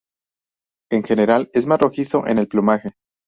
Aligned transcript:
En 0.91 1.03
general 1.03 1.51
es 1.53 1.67
más 1.67 1.79
rojizo 1.79 2.25
en 2.25 2.39
el 2.39 2.47
plumaje. 2.47 2.95